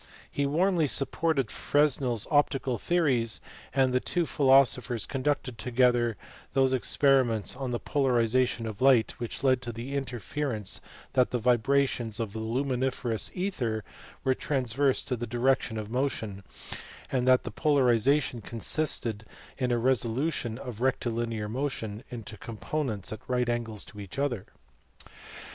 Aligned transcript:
He 0.31 0.47
warmly 0.47 0.87
supported 0.87 1.51
Fresnel 1.51 2.13
s 2.15 2.25
optical 2.31 2.79
theories, 2.79 3.39
and 3.71 3.93
the 3.93 3.99
two 3.99 4.25
philosophers 4.25 5.05
conducted 5.05 5.59
together 5.59 6.17
those 6.53 6.73
experiments 6.73 7.55
on 7.55 7.69
the 7.69 7.79
polar 7.79 8.19
ization 8.23 8.65
of 8.65 8.81
light 8.81 9.11
which 9.19 9.43
led 9.43 9.61
to 9.61 9.71
the 9.71 9.93
inference 9.93 10.81
that 11.13 11.29
the 11.29 11.37
vibrations 11.37 12.19
of 12.19 12.33
the 12.33 12.39
luminiferous 12.39 13.29
ether 13.35 13.83
were 14.23 14.33
transverse 14.33 15.03
to 15.03 15.15
the 15.15 15.27
direction 15.27 15.77
of 15.77 15.91
motion, 15.91 16.41
and 17.11 17.27
that 17.27 17.43
polarization 17.55 18.41
consisted 18.41 19.23
in 19.59 19.71
a 19.71 19.77
resolution 19.77 20.57
of 20.57 20.81
recti 20.81 21.11
linear 21.11 21.47
motion 21.47 22.03
into 22.09 22.37
components 22.39 23.13
at 23.13 23.19
right 23.27 23.49
angles 23.49 23.85
to 23.85 23.99
each 23.99 24.17
other. 24.17 24.47